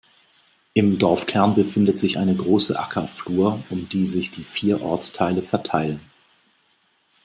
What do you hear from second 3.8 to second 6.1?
die sich die vier Ortsteile verteilen.